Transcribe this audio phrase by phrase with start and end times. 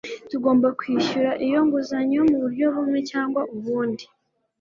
[0.29, 4.05] Tugomba kwishyura iyo nguzanyo muburyo bumwe cyangwa ubundi